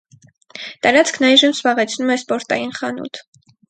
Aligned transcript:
Տարածքն 0.85 1.29
այժմ 1.31 1.55
զբաղեցնում 1.59 2.13
է 2.17 2.19
սպորտային 2.25 2.79
խանութ։ 2.83 3.27